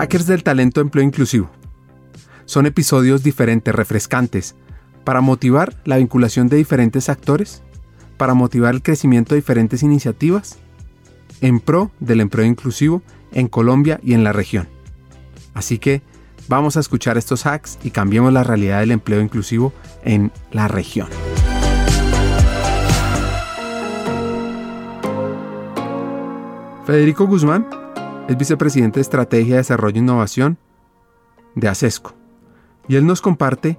[0.00, 1.50] Hackers del Talento Empleo Inclusivo.
[2.46, 4.54] Son episodios diferentes, refrescantes,
[5.04, 7.60] para motivar la vinculación de diferentes actores,
[8.16, 10.56] para motivar el crecimiento de diferentes iniciativas,
[11.42, 13.02] en pro del empleo inclusivo
[13.32, 14.70] en Colombia y en la región.
[15.52, 16.00] Así que
[16.48, 21.08] vamos a escuchar estos hacks y cambiemos la realidad del empleo inclusivo en la región.
[26.86, 27.66] Federico Guzmán
[28.28, 30.58] es vicepresidente de Estrategia, Desarrollo e Innovación
[31.54, 32.14] de ACESCO.
[32.88, 33.78] Y él nos comparte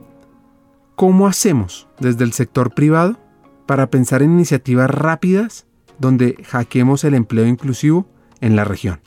[0.95, 3.17] cómo hacemos desde el sector privado
[3.65, 5.65] para pensar en iniciativas rápidas
[5.99, 8.07] donde hackeemos el empleo inclusivo
[8.39, 8.99] en la región.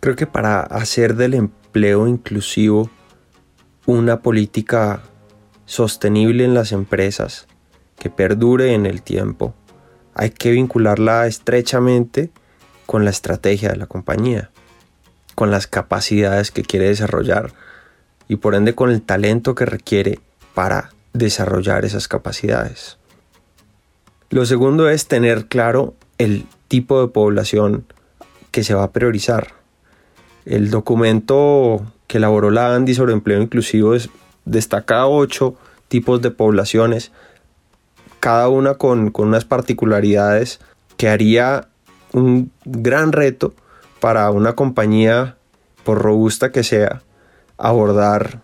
[0.00, 2.90] Creo que para hacer del empleo inclusivo
[3.86, 5.02] una política
[5.66, 7.46] sostenible en las empresas,
[7.98, 9.54] que perdure en el tiempo,
[10.14, 12.30] hay que vincularla estrechamente
[12.86, 14.50] con la estrategia de la compañía
[15.40, 17.54] con las capacidades que quiere desarrollar
[18.28, 20.20] y por ende con el talento que requiere
[20.52, 22.98] para desarrollar esas capacidades.
[24.28, 27.86] Lo segundo es tener claro el tipo de población
[28.50, 29.54] que se va a priorizar.
[30.44, 34.10] El documento que elaboró la ANDI sobre empleo inclusivo es,
[34.44, 35.54] destaca ocho
[35.88, 37.12] tipos de poblaciones,
[38.20, 40.60] cada una con unas particularidades
[40.98, 41.68] que haría
[42.12, 43.54] un gran reto
[44.00, 45.36] para una compañía,
[45.84, 47.02] por robusta que sea,
[47.58, 48.40] abordar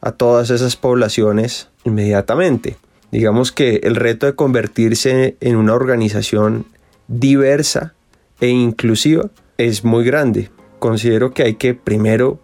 [0.00, 2.76] a todas esas poblaciones inmediatamente.
[3.10, 6.66] Digamos que el reto de convertirse en una organización
[7.08, 7.94] diversa
[8.40, 10.50] e inclusiva es muy grande.
[10.78, 12.38] Considero que hay que primero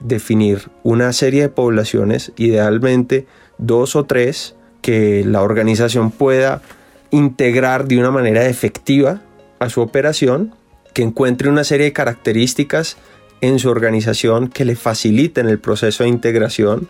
[0.00, 3.26] definir una serie de poblaciones, idealmente
[3.58, 6.62] dos o tres, que la organización pueda
[7.10, 9.22] integrar de una manera efectiva
[9.58, 10.54] a su operación
[10.96, 12.96] que encuentre una serie de características
[13.42, 16.88] en su organización que le faciliten el proceso de integración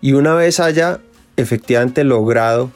[0.00, 1.00] y una vez haya
[1.36, 2.70] efectivamente logrado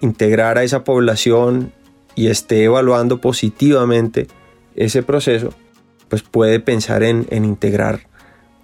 [0.00, 1.74] integrar a esa población
[2.14, 4.28] y esté evaluando positivamente
[4.76, 5.52] ese proceso,
[6.08, 8.08] pues puede pensar en, integrar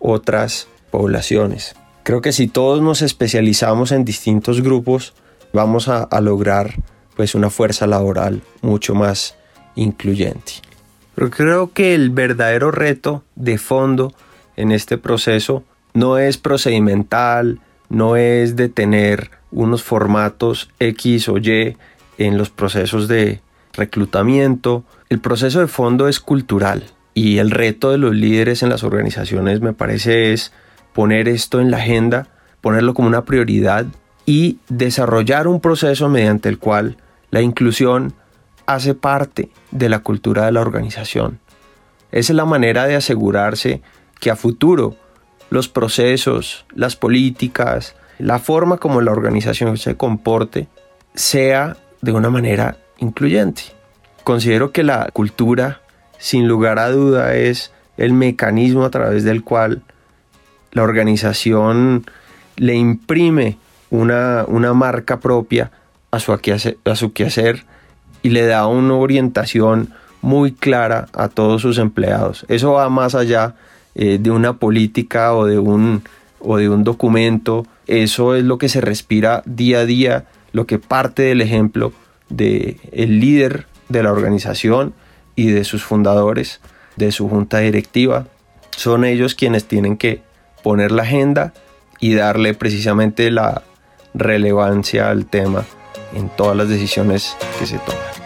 [0.00, 1.74] otras poblaciones.
[2.04, 5.12] Creo que si todos nos especializamos en distintos grupos,
[5.52, 6.76] vamos a, a lograr
[7.16, 9.36] pues una fuerza laboral mucho más
[9.74, 10.71] incluyente.
[11.14, 14.14] Pero creo que el verdadero reto de fondo
[14.56, 15.64] en este proceso
[15.94, 21.76] no es procedimental, no es de tener unos formatos X o Y
[22.18, 23.40] en los procesos de
[23.74, 24.84] reclutamiento.
[25.10, 26.84] El proceso de fondo es cultural
[27.14, 30.52] y el reto de los líderes en las organizaciones me parece es
[30.92, 32.28] poner esto en la agenda,
[32.60, 33.86] ponerlo como una prioridad
[34.24, 36.96] y desarrollar un proceso mediante el cual
[37.30, 38.14] la inclusión
[38.66, 41.38] hace parte de la cultura de la organización.
[42.10, 43.82] Esa es la manera de asegurarse
[44.20, 44.96] que a futuro
[45.50, 50.68] los procesos, las políticas, la forma como la organización se comporte
[51.14, 53.62] sea de una manera incluyente.
[54.24, 55.80] Considero que la cultura,
[56.18, 59.82] sin lugar a duda, es el mecanismo a través del cual
[60.70, 62.04] la organización
[62.56, 63.58] le imprime
[63.90, 65.70] una, una marca propia
[66.10, 67.64] a su, a su quehacer
[68.22, 69.90] y le da una orientación
[70.20, 72.46] muy clara a todos sus empleados.
[72.48, 73.54] Eso va más allá
[73.94, 76.02] eh, de una política o de un,
[76.38, 77.66] o de un documento.
[77.86, 81.92] Eso es lo que se respira día a día, lo que parte del ejemplo
[82.28, 84.94] del el líder de la organización
[85.36, 86.60] y de sus fundadores,
[86.96, 88.26] de su junta directiva.
[88.76, 90.22] Son ellos quienes tienen que
[90.62, 91.52] poner la agenda
[92.00, 93.62] y darle precisamente la
[94.14, 95.64] relevancia al tema
[96.14, 98.21] en todas las decisiones que se toman.